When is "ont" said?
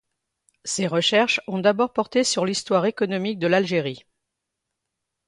1.45-1.59